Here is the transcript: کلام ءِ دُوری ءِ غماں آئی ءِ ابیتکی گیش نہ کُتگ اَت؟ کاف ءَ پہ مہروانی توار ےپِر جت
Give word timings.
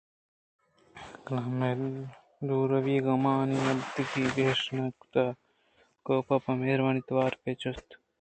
کلام 1.25 1.57
ءِ 1.69 1.71
دُوری 2.47 2.95
ءِ 3.01 3.03
غماں 3.05 3.39
آئی 3.45 3.57
ءِ 3.59 3.69
ابیتکی 3.69 4.23
گیش 4.35 4.61
نہ 4.75 4.83
کُتگ 4.99 5.17
اَت؟ 5.27 5.37
کاف 6.05 6.27
ءَ 6.33 6.43
پہ 6.43 6.51
مہروانی 6.59 7.01
توار 7.07 7.33
ےپِر 7.35 7.55
جت 7.59 7.87